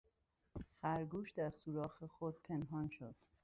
[0.81, 3.15] خرگوش در سوراخ خود پنهان شد.